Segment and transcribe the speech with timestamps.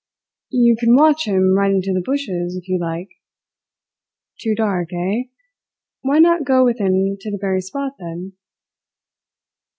[0.49, 3.09] "You can watch him right into the bushes, if you like.
[4.39, 5.25] Too dark, eh?
[6.01, 8.33] Why not go with him to the very spot, then?"